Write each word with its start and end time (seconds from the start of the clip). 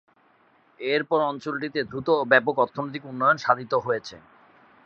এরপর 0.79 1.19
অঞ্চলটিতে 1.23 1.79
দ্রুত 1.83 2.07
ও 2.13 2.29
ব্যাপক 2.31 2.55
অর্থনৈতিক 2.63 3.03
উন্নয়ন 3.05 3.37
সাধিত 3.39 3.73
হয়েছে। 3.85 4.15